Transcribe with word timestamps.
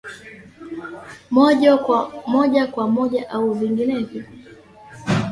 moja 1.31 2.67
kwa 2.67 2.87
moja 2.89 3.29
au 3.29 3.53
vinginevyo 3.53 4.23